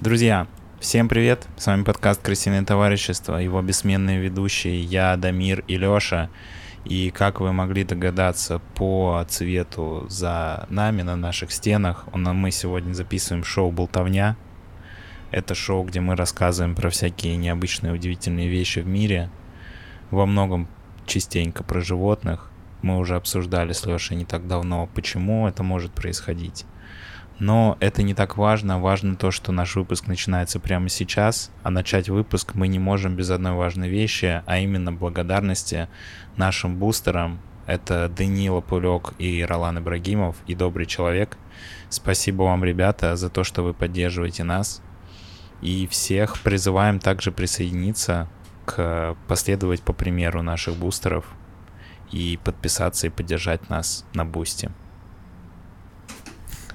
[0.00, 0.46] Друзья,
[0.78, 1.46] всем привет!
[1.58, 6.30] С вами подкаст «Крысиное товарищество», его бессменные ведущие я, Дамир и Лёша.
[6.86, 13.44] И как вы могли догадаться по цвету за нами на наших стенах, мы сегодня записываем
[13.44, 14.38] шоу «Болтовня».
[15.32, 19.28] Это шоу, где мы рассказываем про всякие необычные, удивительные вещи в мире.
[20.10, 20.66] Во многом
[21.04, 22.50] частенько про животных.
[22.80, 26.64] Мы уже обсуждали с Лешей не так давно, почему это может происходить.
[27.40, 28.78] Но это не так важно.
[28.80, 33.30] Важно то, что наш выпуск начинается прямо сейчас, а начать выпуск мы не можем без
[33.30, 35.88] одной важной вещи, а именно благодарности
[36.36, 37.40] нашим бустерам.
[37.66, 41.38] Это Данила Пулек и Ролан Ибрагимов и Добрый Человек.
[41.88, 44.82] Спасибо вам, ребята, за то, что вы поддерживаете нас.
[45.62, 48.28] И всех призываем также присоединиться
[48.66, 51.24] к последовать по примеру наших бустеров
[52.10, 54.70] и подписаться и поддержать нас на бусте.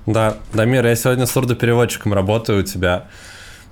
[0.06, 3.08] Да, Дамир, я сегодня сурдопереводчиком работаю у тебя,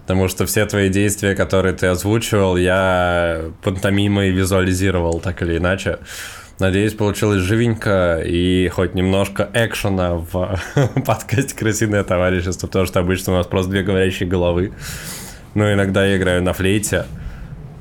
[0.02, 6.00] потому что все твои действия, которые ты озвучивал, я пантомимой визуализировал так или иначе.
[6.58, 10.60] Надеюсь, получилось живенько и хоть немножко экшена в
[11.06, 14.74] подкасте «Крысиное товарищество», потому что обычно у нас просто две говорящие головы.
[15.54, 17.06] Но иногда я играю на флейте.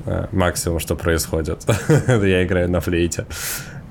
[0.04, 1.64] Э, максимум, что происходит.
[2.06, 3.24] я играю на флейте.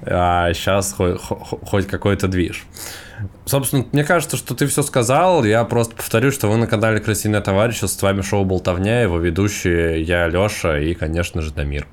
[0.03, 2.65] А сейчас хоть какой-то движ.
[3.45, 5.43] Собственно, мне кажется, что ты все сказал.
[5.43, 7.87] Я просто повторю, что вы на канале Красивое товарищество.
[7.87, 11.87] С вами шоу Болтовня, его ведущие я, Леша и, конечно же, Дамир.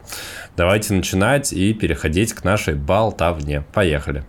[0.56, 3.62] Давайте начинать и переходить к нашей болтовне.
[3.72, 4.24] Поехали.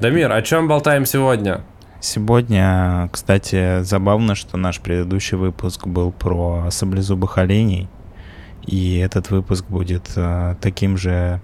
[0.00, 1.60] Дамир, о чем болтаем сегодня?
[2.00, 7.88] Сегодня, кстати, забавно, что наш предыдущий выпуск был про саблезубых оленей.
[8.66, 11.40] И этот выпуск будет а, таким же,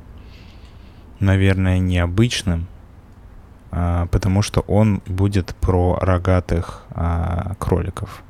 [1.21, 2.67] наверное, необычным,
[3.71, 8.23] а, потому что он будет про рогатых а, кроликов.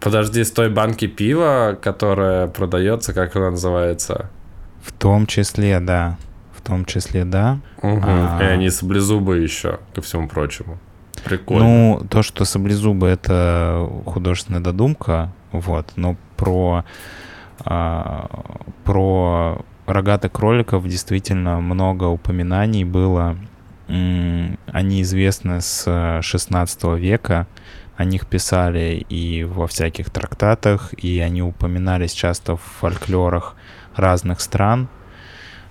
[0.00, 4.30] Подожди, с той банки пива, которая продается, как она называется?
[4.82, 6.16] В том числе, да.
[6.54, 7.60] В том числе, да.
[7.82, 8.00] Угу.
[8.02, 8.38] А...
[8.40, 10.78] И они саблезубы еще, ко всему прочему.
[11.24, 11.64] Прикольно.
[11.64, 16.84] Ну, то, что саблезубы— это художественная додумка, вот, но про,
[17.66, 18.26] а,
[18.84, 23.36] про рогатых кроликов действительно много упоминаний было.
[23.88, 27.46] Они известны с 16 века,
[27.96, 33.56] о них писали и во всяких трактатах, и они упоминались часто в фольклорах
[33.94, 34.88] разных стран.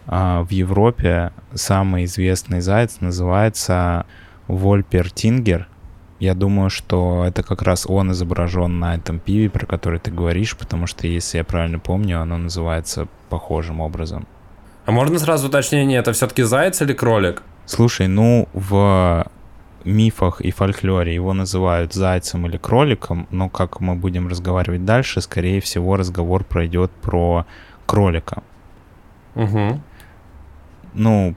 [0.06, 4.06] А, в Европе самый известный заяц называется
[4.48, 5.68] Вольпертингер—
[6.20, 10.58] я думаю, что это как раз он изображен на этом пиве, про который ты говоришь,
[10.58, 14.28] потому что, если я правильно помню, оно называется похожим образом.
[14.86, 17.44] А можно сразу уточнение, это все-таки заяц или кролик?
[17.66, 19.28] Слушай, ну в
[19.86, 25.62] мифах и фольклоре его называют зайцем или кроликом, но как мы будем разговаривать дальше, скорее
[25.62, 27.46] всего разговор пройдет про
[27.86, 28.44] кролика.
[29.36, 29.82] Угу.
[30.96, 31.36] Ну,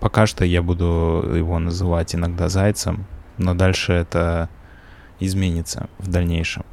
[0.00, 3.06] пока что я буду его называть иногда зайцем,
[3.38, 4.48] но дальше это
[5.20, 6.64] изменится в дальнейшем.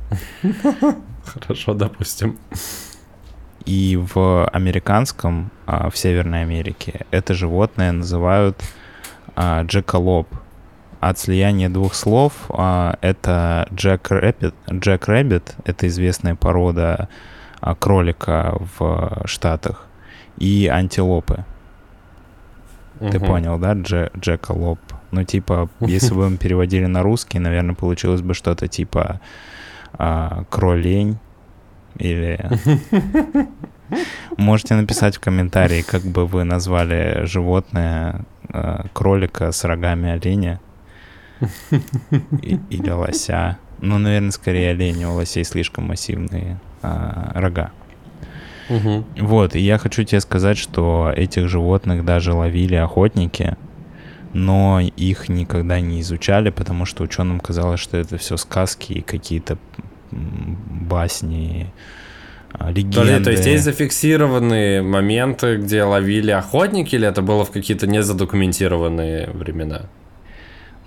[1.25, 2.37] Хорошо, допустим.
[3.65, 8.61] И в американском, а, в Северной Америке, это животное называют
[9.35, 10.27] а, jackalope.
[10.99, 14.53] От слияния двух слов а, это jack rabbit.
[14.71, 17.09] Jack rabbit — это известная порода
[17.79, 19.85] кролика в Штатах.
[20.37, 21.45] И антилопы.
[23.09, 23.73] Ты понял, да?
[23.73, 24.79] Jackalope.
[25.11, 29.19] Ну, типа, если бы мы переводили на русский, наверное, получилось бы что-то типа
[29.93, 31.17] а, кролень
[31.97, 32.39] или...
[34.37, 40.61] Можете написать в комментарии, как бы вы назвали животное а, кролика с рогами оленя
[42.41, 43.57] и, или лося.
[43.79, 47.71] Ну, наверное, скорее оленя, у лосей слишком массивные а, рога.
[48.71, 49.05] Угу.
[49.25, 53.57] Вот, и я хочу тебе сказать, что этих животных даже ловили охотники,
[54.33, 59.57] но их никогда не изучали, потому что ученым казалось, что это все сказки и какие-то
[60.11, 61.71] басни,
[62.69, 62.95] легенды.
[62.95, 67.87] То, ли, то есть есть зафиксированные моменты, где ловили охотники, или это было в какие-то
[67.87, 69.83] незадокументированные времена?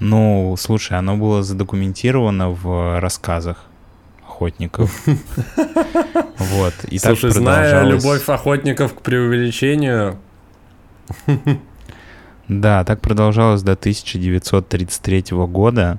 [0.00, 3.66] Ну, слушай, оно было задокументировано в рассказах
[4.34, 5.06] охотников.
[6.36, 6.74] Вот.
[6.90, 10.18] И Слушай, зная любовь охотников к преувеличению,
[12.48, 15.98] да, так продолжалось до 1933 года,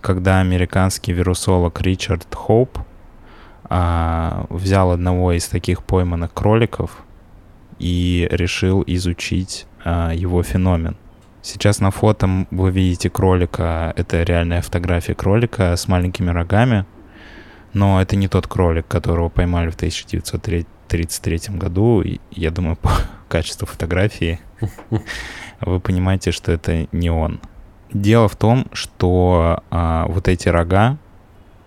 [0.00, 2.78] когда американский вирусолог Ричард Хоуп
[3.64, 7.02] а, взял одного из таких пойманных кроликов
[7.78, 10.96] и решил изучить а, его феномен.
[11.40, 16.84] Сейчас на фото вы видите кролика, это реальная фотография кролика с маленькими рогами,
[17.72, 22.04] но это не тот кролик, которого поймали в 1933 году.
[22.30, 22.90] Я думаю, по
[23.28, 24.40] качеству фотографии
[25.60, 27.40] вы понимаете, что это не он.
[27.92, 30.96] Дело в том, что а, вот эти рога,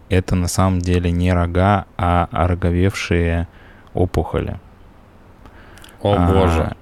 [0.10, 3.48] это на самом деле не рога, а ороговевшие
[3.94, 4.60] опухоли.
[6.02, 6.76] О а, боже.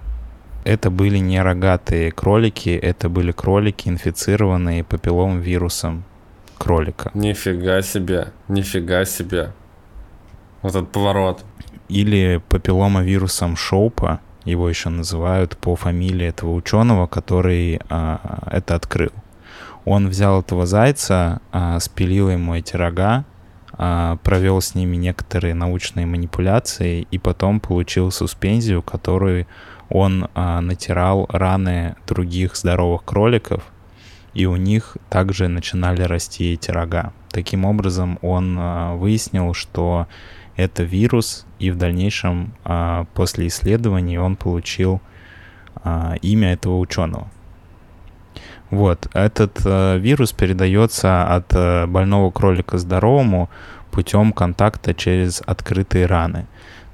[0.63, 6.05] Это были не рогатые кролики, это были кролики, инфицированные папиллом вирусом
[6.63, 7.11] кролика.
[7.13, 9.51] Нифига себе, нифига себе.
[10.61, 11.43] Вот этот поворот.
[11.89, 19.11] Или папиллома вирусом Шоупа, его еще называют по фамилии этого ученого, который а, это открыл.
[19.83, 23.25] Он взял этого зайца, а, спилил ему эти рога,
[23.73, 29.47] а, провел с ними некоторые научные манипуляции и потом получил суспензию, которую
[29.89, 33.63] он а, натирал раны других здоровых кроликов,
[34.33, 37.13] и у них также начинали расти эти рога.
[37.29, 40.07] Таким образом, он а, выяснил, что
[40.55, 45.01] это вирус, и в дальнейшем а, после исследований он получил
[45.75, 47.27] а, имя этого ученого.
[48.69, 53.51] Вот, этот э, вирус передается от э, больного кролика здоровому
[53.91, 56.47] путем контакта через открытые раны.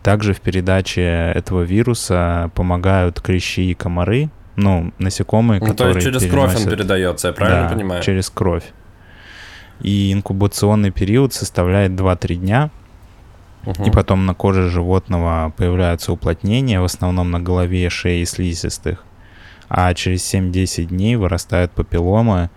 [0.03, 6.07] Также в передаче этого вируса помогают клещи и комары, ну, насекомые, ну, которые то есть
[6.07, 6.51] через переносят...
[6.51, 8.03] кровь он передается, я правильно да, понимаю?
[8.03, 8.63] через кровь.
[9.81, 12.69] И инкубационный период составляет 2-3 дня,
[13.65, 13.83] угу.
[13.83, 19.03] и потом на коже животного появляются уплотнения, в основном на голове, шее и слизистых,
[19.69, 22.49] а через 7-10 дней вырастают папилломы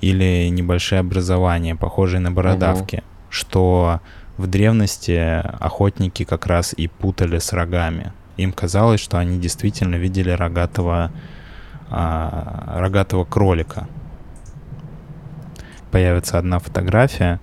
[0.00, 3.04] или небольшие образования, похожие на бородавки, угу.
[3.30, 4.00] что
[4.36, 8.12] в древности охотники как раз и путали с рогами.
[8.36, 11.10] Им казалось, что они действительно видели рогатого,
[11.90, 13.88] а, рогатого кролика.
[15.90, 17.40] Появится одна фотография,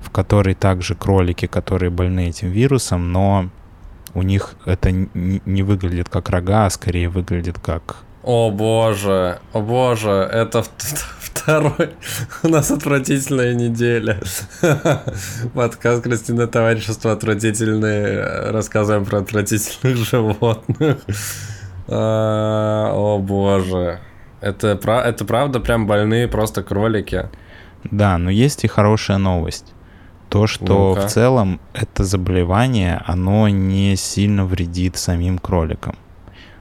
[0.00, 3.48] в которой также кролики, которые больны этим вирусом, но
[4.14, 7.96] у них это не выглядит как рога, а скорее выглядит как...
[8.22, 10.64] О боже, о боже, это
[11.18, 11.90] второй.
[12.42, 14.18] У нас отвратительная неделя.
[15.54, 18.50] Подкаст Кристина Товарищество отвратительные.
[18.50, 20.98] Рассказываем про отвратительных животных.
[21.88, 24.00] А, о боже.
[24.40, 27.28] Это, это правда прям больные просто кролики.
[27.84, 29.72] Да, но есть и хорошая новость.
[30.28, 35.96] То, что ну в целом это заболевание, оно не сильно вредит самим кроликам.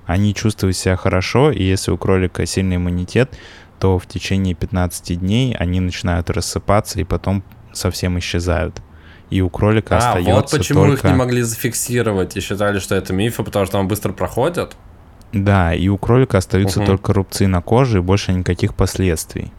[0.05, 3.37] Они чувствуют себя хорошо, и если у кролика сильный иммунитет,
[3.79, 8.81] то в течение 15 дней они начинают рассыпаться и потом совсем исчезают.
[9.29, 11.07] И у кролика а, остается вот почему только...
[11.07, 14.75] их не могли зафиксировать и считали, что это мифы, потому что там быстро проходят.
[15.33, 16.87] Да, и у кролика остаются угу.
[16.87, 19.51] только рубцы на коже и больше никаких последствий.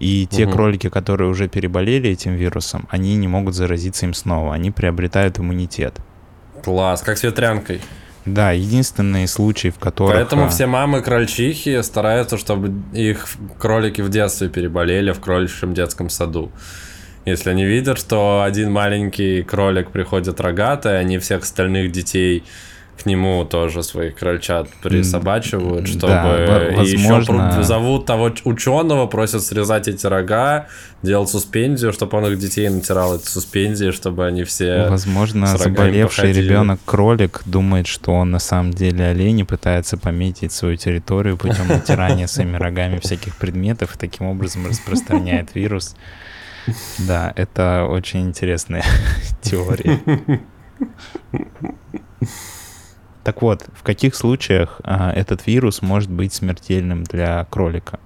[0.00, 0.52] И те угу.
[0.52, 5.98] кролики, которые уже переболели этим вирусом, они не могут заразиться им снова, они приобретают иммунитет.
[6.64, 7.80] Класс, как с ветрянкой.
[8.26, 10.14] Да, единственные случаи, в которых...
[10.14, 13.26] Поэтому все мамы крольчихи стараются, чтобы их
[13.58, 16.50] кролики в детстве переболели в кроличьем детском саду.
[17.24, 22.44] Если они видят, что один маленький кролик приходит рогатый, они всех остальных детей
[23.00, 29.88] к нему тоже своих крольчат присобачивают, чтобы да, и еще зовут того ученого, просят срезать
[29.88, 30.66] эти рога,
[31.02, 34.86] делать суспензию, чтобы он их детей натирал эти суспензии, чтобы они все.
[34.88, 40.76] Возможно, заболевший ребенок кролик думает, что он на самом деле олень и пытается пометить свою
[40.76, 45.96] территорию путем натирания своими рогами всяких предметов и таким образом распространяет вирус.
[46.98, 48.84] Да, это очень интересная
[49.42, 50.00] теория.
[53.24, 58.00] Так вот, в каких случаях а, этот вирус может быть смертельным для кролика?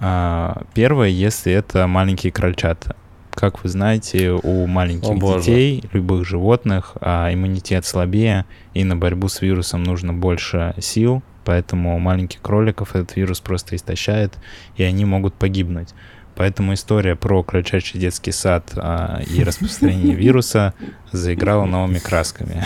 [0.00, 2.96] А, первое, если это маленькие крольчата.
[3.30, 8.44] Как вы знаете, у маленьких О, детей, любых животных, а, иммунитет слабее,
[8.74, 13.76] и на борьбу с вирусом нужно больше сил, поэтому у маленьких кроликов этот вирус просто
[13.76, 14.38] истощает,
[14.76, 15.94] и они могут погибнуть.
[16.36, 20.74] Поэтому история про крольчачий детский сад а, и распространение вируса
[21.12, 22.64] заиграла новыми красками.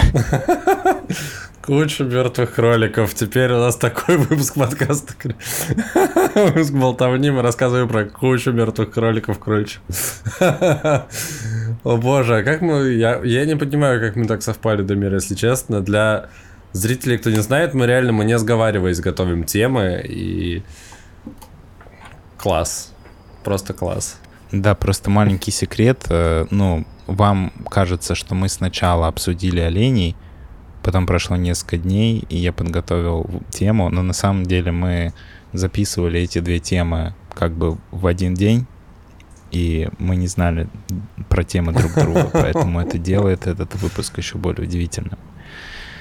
[1.69, 3.13] Куча мертвых кроликов.
[3.13, 5.13] Теперь у нас такой выпуск подкаста.
[6.35, 7.31] Выпуск болтовни.
[7.31, 9.83] Мы рассказываем про кучу мертвых кроликов крольчих.
[10.41, 12.93] О боже, а как мы...
[12.93, 15.83] Я, я не понимаю, как мы так совпали, Дамир, если честно.
[15.83, 16.31] Для
[16.73, 20.03] зрителей, кто не знает, мы реально, мы не сговариваясь, готовим темы.
[20.09, 20.63] И...
[22.39, 22.95] Класс.
[23.49, 24.19] Просто класс.
[24.53, 26.05] Да, просто маленький секрет.
[26.11, 30.15] Э, ну, вам кажется, что мы сначала обсудили оленей,
[30.83, 35.13] Потом прошло несколько дней, и я подготовил тему, но на самом деле мы
[35.53, 38.67] записывали эти две темы как бы в один день,
[39.51, 40.69] и мы не знали
[41.29, 45.19] про темы друг друга, поэтому это делает этот выпуск еще более удивительным.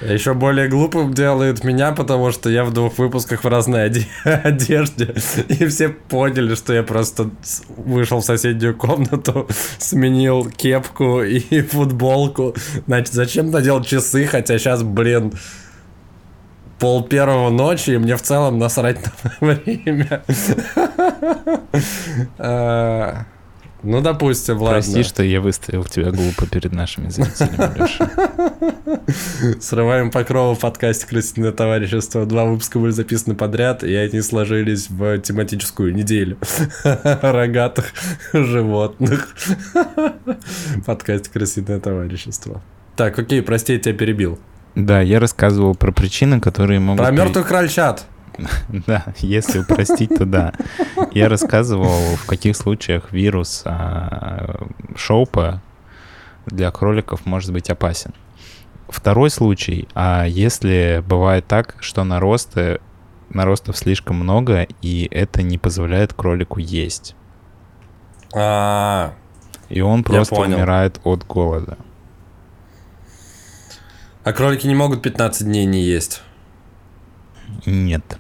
[0.02, 3.86] Еще более глупым делает меня, потому что я в двух выпусках в разной
[4.24, 5.16] одежде.
[5.50, 7.32] И все поняли, что я просто
[7.68, 9.48] вышел в соседнюю комнату,
[9.80, 12.56] сменил кепку и футболку.
[12.86, 15.34] Значит, зачем надел часы, хотя сейчас, блин,
[16.80, 19.00] пол первого ночи, и мне в целом насрать
[19.42, 20.24] на время.
[23.88, 24.82] Ну, допустим, ладно.
[24.82, 28.12] Прости, что я выставил тебя глупо перед нашими зрителями, Леша.
[29.62, 32.26] Срываем покровы в подкасте «Крысиное товарищество».
[32.26, 36.38] Два выпуска были записаны подряд, и они сложились в тематическую неделю
[36.84, 37.94] рогатых
[38.34, 39.34] животных.
[40.86, 42.62] Подкаст «Крысиное товарищество».
[42.98, 44.38] Так, окей, прости, я тебя перебил.
[44.76, 47.06] Да, я рассказывал про причины, которые могут...
[47.06, 48.06] Про мертвых крольчат.
[48.88, 50.54] Да, если упростить, то да.
[51.12, 55.62] Я рассказывал, в каких случаях вирус а, шоупа
[56.46, 58.14] для кроликов может быть опасен.
[58.88, 62.80] Второй случай, а если бывает так, что наросты,
[63.30, 67.16] наростов слишком много, и это не позволяет кролику есть.
[68.34, 69.14] А,
[69.70, 71.78] и он просто умирает от голода.
[74.24, 76.22] А кролики не могут 15 дней не есть?
[77.66, 78.20] Нет.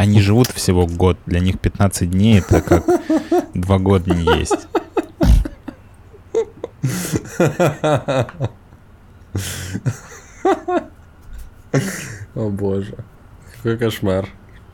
[0.00, 1.18] Они живут всего год.
[1.26, 2.86] Для них 15 дней это как
[3.52, 4.66] два года не есть.
[12.34, 12.94] О боже.
[13.56, 14.26] Какой кошмар.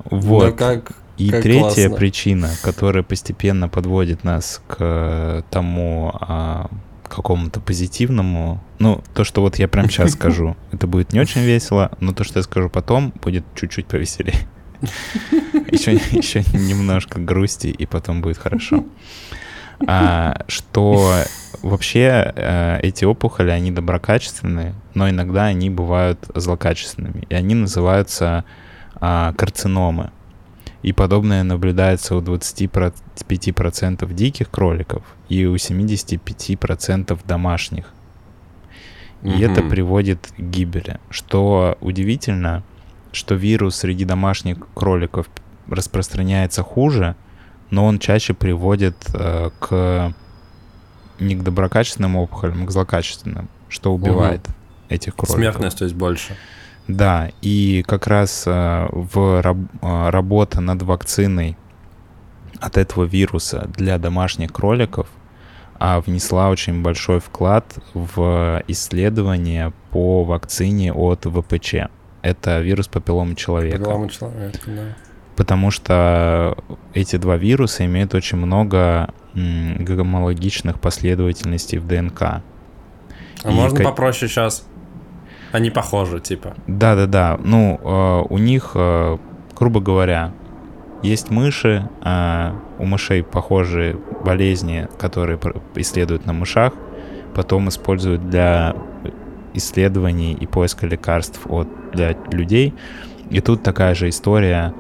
[0.05, 0.57] Вот.
[0.57, 1.97] как, и как третья классно.
[1.97, 6.71] причина, которая постепенно подводит нас к тому а,
[7.03, 8.63] какому-то позитивному.
[8.79, 12.23] Ну, то, что вот я прямо сейчас скажу, это будет не очень весело, но то,
[12.23, 14.47] что я скажу потом, будет чуть-чуть повеселее.
[15.71, 18.85] Еще, еще немножко грусти, и потом будет хорошо.
[19.87, 21.23] А, что
[21.63, 28.45] вообще а, эти опухоли, они доброкачественные, но иногда они бывают злокачественными, и они называются
[28.95, 30.11] а, карциномы.
[30.83, 37.93] И подобное наблюдается у 25% диких кроликов и у 75% домашних.
[39.23, 39.51] И mm-hmm.
[39.51, 41.01] это приводит к гибели.
[41.11, 42.63] Что удивительно,
[43.13, 45.27] что вирус среди домашних кроликов
[45.69, 47.17] распространяется хуже,
[47.71, 50.15] но он чаще приводит э, к
[51.19, 54.55] не к доброкачественным опухолям, а к злокачественным, что убивает угу.
[54.91, 55.37] этих кроликов.
[55.37, 56.37] Смертность, то есть больше.
[56.89, 61.57] Да, и как раз э, в раб, э, работа над вакциной
[62.61, 65.09] от этого вируса для домашних кроликов
[65.79, 71.75] а внесла очень большой вклад в исследование по вакцине от ВПЧ.
[72.27, 73.79] Это вирус папилломы человека.
[73.79, 74.97] Папиллома человека, да.
[75.37, 76.57] Потому что
[76.93, 82.23] эти два вируса имеют очень много гомологичных последовательностей в ДНК.
[82.23, 82.43] А
[83.45, 83.87] И можно как...
[83.87, 84.67] попроще сейчас?
[85.53, 86.55] Они похожи, типа.
[86.67, 87.39] Да-да-да.
[87.45, 89.19] Ну, э, у них, э,
[89.57, 90.33] грубо говоря,
[91.03, 95.39] есть мыши, э, у мышей похожие болезни, которые
[95.77, 96.73] исследуют на мышах,
[97.35, 98.75] потом используют для
[99.57, 102.75] исследований и поиска лекарств от, для людей.
[103.31, 104.73] И тут такая же история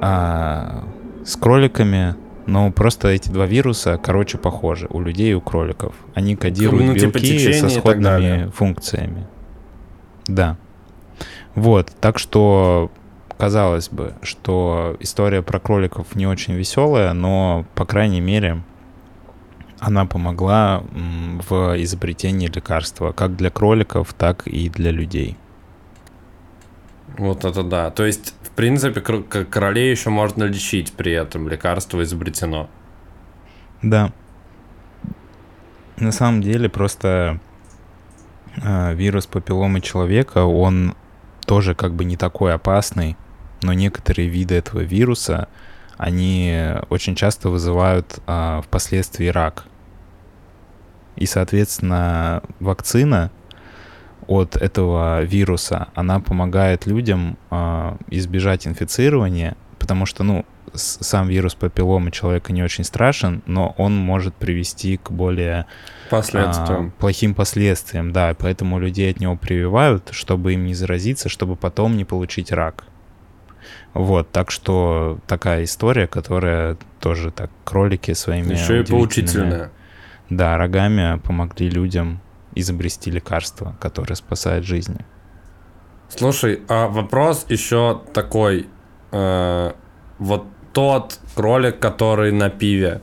[0.00, 0.84] а,
[1.24, 5.94] с кроликами, но просто эти два вируса, короче, похожи у людей и у кроликов.
[6.14, 9.26] Они кодируют ну, типа белки со сходными функциями.
[10.26, 10.56] Да.
[11.54, 12.90] Вот, так что
[13.38, 18.62] казалось бы, что история про кроликов не очень веселая, но, по крайней мере,
[19.78, 20.82] она помогла
[21.48, 25.36] в изобретении лекарства как для кроликов, так и для людей.
[27.18, 27.90] Вот это да.
[27.90, 31.48] То есть, в принципе, королей еще можно лечить при этом.
[31.48, 32.68] Лекарство изобретено.
[33.82, 34.12] Да.
[35.96, 37.38] На самом деле, просто
[38.56, 40.96] э, вирус папилломы человека, он
[41.46, 43.16] тоже как бы не такой опасный,
[43.62, 45.48] но некоторые виды этого вируса,
[45.96, 49.66] они очень часто вызывают э, впоследствии рак.
[51.16, 53.30] И, соответственно, вакцина
[54.28, 62.10] от этого вируса, она помогает людям э, избежать инфицирования, потому что, ну, сам вирус папилломы
[62.10, 65.66] человека не очень страшен, но он может привести к более
[66.10, 66.92] последствиям.
[66.96, 71.96] А, плохим последствиям, да, поэтому людей от него прививают, чтобы им не заразиться, чтобы потом
[71.96, 72.84] не получить рак.
[73.92, 79.70] Вот, так что такая история, которая тоже так кролики своими еще и поучительная.
[80.30, 82.20] Да, рогами помогли людям
[82.54, 85.04] изобрести лекарство, которое спасает жизни.
[86.08, 88.68] Слушай, а вопрос еще такой.
[89.12, 89.72] Э,
[90.18, 93.00] вот тот кролик, который на пиве,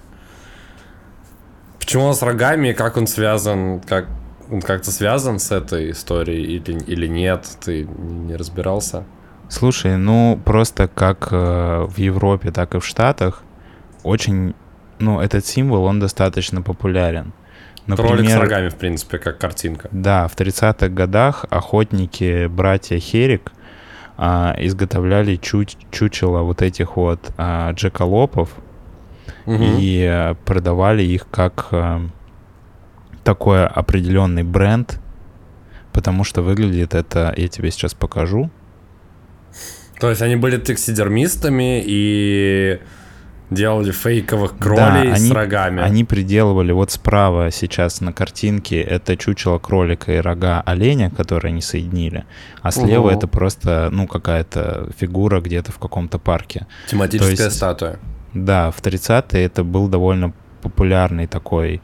[1.80, 4.08] почему он с рогами как он связан, как
[4.50, 7.48] он как-то связан с этой историей или, или нет?
[7.64, 9.06] Ты не разбирался?
[9.50, 13.44] Слушай, ну просто как э, в Европе, так и в Штатах
[14.04, 14.54] очень,
[15.00, 17.34] ну этот символ, он достаточно популярен.
[17.88, 19.90] Например, Кролик с рогами, в принципе, как картинка.
[19.92, 23.52] Да, в 30-х годах охотники, братья Херик,
[24.18, 28.52] а, изготовляли чу чучело вот этих вот а, джеколопов
[29.46, 29.58] угу.
[29.80, 32.02] и а, продавали их как а,
[33.24, 35.00] такой определенный бренд,
[35.92, 38.52] потому что выглядит это, я тебе сейчас покажу.
[40.00, 42.80] То есть они были таксидермистами и
[43.52, 45.82] делали фейковых кролей да, они, с рогами.
[45.82, 51.62] Они приделывали вот справа сейчас на картинке это чучело кролика и рога оленя, которые они
[51.62, 52.26] соединили,
[52.62, 53.12] а слева Ого.
[53.12, 56.66] это просто ну какая-то фигура где-то в каком-то парке.
[56.90, 58.00] Тематическая есть, статуя.
[58.34, 61.82] Да, в 30-е это был довольно популярный такой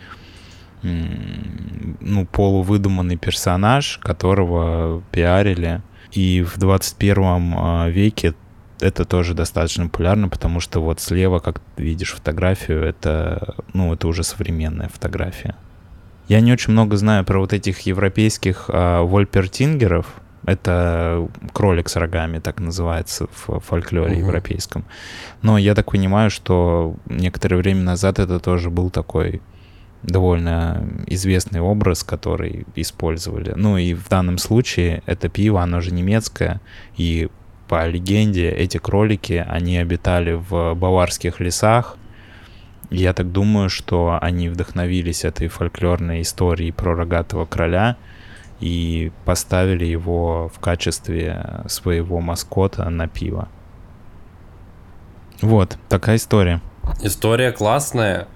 [0.82, 5.82] ну, полувыдуманный персонаж, которого пиарили.
[6.12, 7.24] И в 21
[7.58, 8.34] а, веке
[8.80, 14.08] это тоже достаточно популярно, потому что вот слева, как ты видишь фотографию, это, ну, это
[14.08, 15.56] уже современная фотография.
[16.28, 20.06] Я не очень много знаю про вот этих европейских а, вольпертингеров.
[20.46, 24.20] Это кролик с рогами, так называется в фольклоре угу.
[24.22, 24.86] европейском.
[25.42, 29.42] Но я так понимаю, что некоторое время назад это тоже был такой
[30.04, 33.54] довольно известный образ, который использовали.
[33.56, 36.62] Ну и в данном случае это пиво, оно же немецкое,
[36.96, 37.30] и
[37.68, 41.98] по легенде, эти кролики, они обитали в баварских лесах.
[42.90, 47.98] Я так думаю, что они вдохновились этой фольклорной историей про рогатого короля
[48.60, 53.50] и поставили его в качестве своего маскота на пиво.
[55.42, 56.62] Вот, такая история.
[57.02, 58.28] История классная,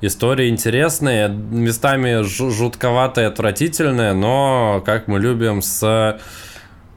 [0.00, 6.20] история интересная, местами жутковатая, отвратительная, но, как мы любим, с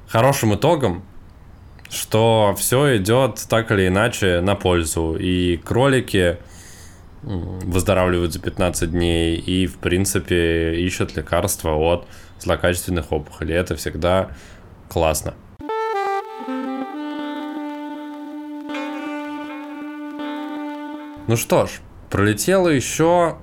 [0.07, 1.03] хорошим итогом
[1.91, 5.17] что все идет так или иначе на пользу.
[5.19, 6.37] И кролики
[7.21, 12.07] выздоравливают за 15 дней и, в принципе, ищут лекарства от
[12.39, 13.55] злокачественных опухолей.
[13.55, 14.31] Это всегда
[14.89, 15.33] классно.
[21.27, 23.37] Ну что ж, пролетело еще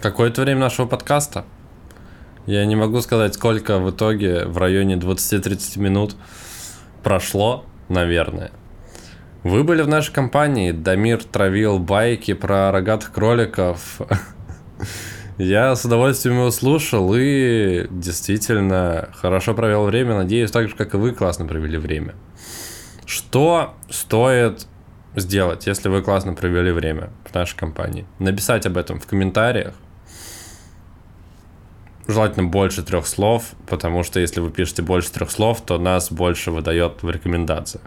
[0.00, 1.44] какое-то время нашего подкаста.
[2.48, 6.16] Я не могу сказать, сколько в итоге в районе 20-30 минут
[7.02, 8.52] прошло, наверное.
[9.42, 14.00] Вы были в нашей компании, Дамир травил байки про рогатых кроликов.
[15.36, 20.16] Я с удовольствием его слушал и действительно хорошо провел время.
[20.16, 22.14] Надеюсь, так же, как и вы, классно провели время.
[23.04, 24.66] Что стоит
[25.14, 28.06] сделать, если вы классно провели время в нашей компании?
[28.18, 29.74] Написать об этом в комментариях
[32.08, 36.50] желательно больше трех слов, потому что если вы пишете больше трех слов, то нас больше
[36.50, 37.84] выдает в рекомендациях.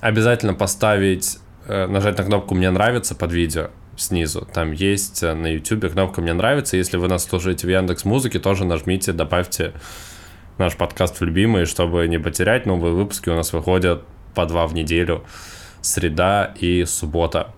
[0.00, 4.46] Обязательно поставить, э, нажать на кнопку «Мне нравится» под видео снизу.
[4.52, 6.76] Там есть э, на YouTube кнопка «Мне нравится».
[6.76, 9.72] Если вы нас слушаете в Яндекс Музыке, тоже нажмите, добавьте
[10.58, 12.66] наш подкаст в любимые, чтобы не потерять.
[12.66, 14.02] Новые выпуски у нас выходят
[14.34, 15.24] по два в неделю.
[15.80, 17.54] Среда и суббота.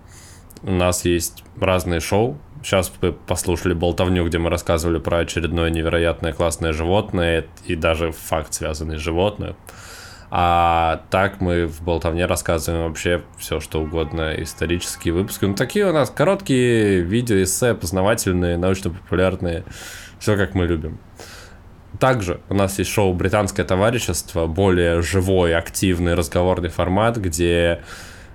[0.61, 6.33] У нас есть разные шоу, Сейчас вы послушали болтовню, где мы рассказывали про очередное невероятное
[6.33, 9.55] классное животное и даже факт, связанный с животным.
[10.31, 15.45] А так мы в болтовне рассказываем вообще все, что угодно, исторические выпуски.
[15.45, 19.63] Ну, такие у нас короткие видео, эссе, познавательные, научно-популярные.
[20.19, 20.99] Все, как мы любим.
[22.01, 27.79] Также у нас есть шоу «Британское товарищество», более живой, активный разговорный формат, где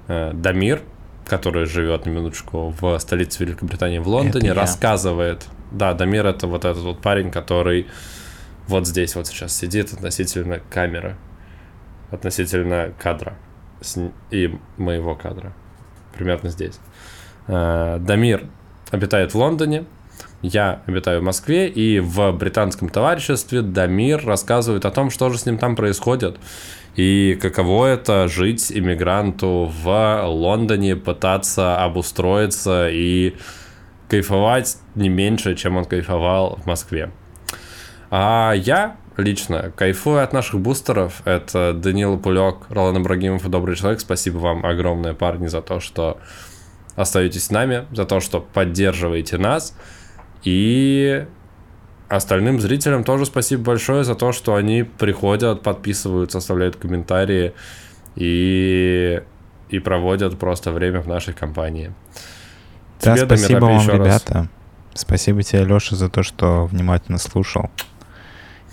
[0.09, 0.81] э, Дамир,
[1.27, 5.47] который живет, на минуточку, в столице Великобритании, в Лондоне, это рассказывает.
[5.71, 7.87] Да, Дамир это вот этот вот парень, который
[8.69, 11.17] вот здесь вот сейчас сидит относительно камеры,
[12.11, 13.35] относительно кадра
[14.31, 15.53] и моего кадра.
[16.17, 16.79] Примерно здесь.
[17.47, 18.47] Э, Дамир
[18.91, 19.87] обитает в Лондоне,
[20.43, 25.47] я обитаю в Москве, и в британском товариществе Дамир рассказывает о том, что же с
[25.47, 26.37] ним там происходит.
[26.97, 33.37] И каково это жить иммигранту в Лондоне, пытаться обустроиться и
[34.09, 37.11] кайфовать не меньше, чем он кайфовал в Москве.
[38.11, 41.23] А я лично кайфую от наших бустеров.
[41.25, 44.01] Это Данила Пулек, Ролан Ибрагимов и Добрый человек.
[44.01, 46.19] Спасибо вам огромное, парни, за то, что
[46.95, 49.75] остаетесь с нами, за то, что поддерживаете нас.
[50.45, 51.27] И
[52.09, 57.55] остальным зрителям тоже спасибо большое за то, что они приходят, подписываются, оставляют комментарии
[58.17, 59.23] и,
[59.69, 61.93] и проводят просто время в нашей компании.
[63.03, 64.35] Да, тебе, спасибо Дамир, вам, ребята.
[64.35, 64.47] Раз.
[64.95, 67.71] Спасибо тебе, Леша, за то, что внимательно слушал.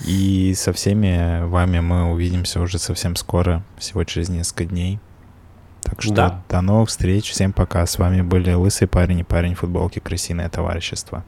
[0.05, 4.99] И со всеми вами мы увидимся уже совсем скоро, всего через несколько дней.
[5.81, 6.43] Так что да.
[6.49, 7.31] до новых встреч.
[7.31, 7.85] Всем пока.
[7.85, 11.23] С вами были Лысый парень и парень в футболке Крысиное товарищество.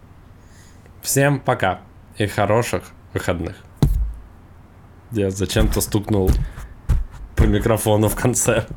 [1.02, 1.82] Всем пока
[2.18, 2.84] и хороших
[3.14, 3.56] выходных.
[5.12, 6.30] Я зачем-то стукнул
[7.36, 8.68] по микрофону в конце.